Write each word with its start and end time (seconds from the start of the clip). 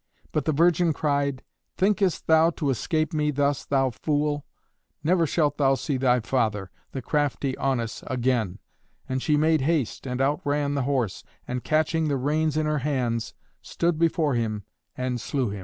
But 0.31 0.45
the 0.45 0.51
virgin 0.51 0.93
cried, 0.93 1.43
"Thinkest 1.77 2.25
thou 2.25 2.49
to 2.49 2.71
escape 2.71 3.13
me 3.13 3.29
thus, 3.29 3.65
thou 3.65 3.91
fool? 3.91 4.47
Never 5.03 5.27
shalt 5.27 5.59
thou 5.59 5.75
see 5.75 5.95
thy 5.97 6.21
father, 6.21 6.71
the 6.91 7.03
crafty 7.03 7.55
Aunus, 7.59 8.03
again." 8.07 8.57
And 9.07 9.21
she 9.21 9.37
made 9.37 9.61
haste 9.61 10.07
and 10.07 10.19
outran 10.19 10.73
the 10.73 10.89
horse, 10.89 11.23
and 11.47 11.63
catching 11.63 12.07
the 12.07 12.17
reins 12.17 12.57
in 12.57 12.65
her 12.65 12.79
hands, 12.79 13.35
stood 13.61 13.99
before 13.99 14.33
him 14.33 14.63
and 14.97 15.21
slew 15.21 15.51
him. 15.51 15.59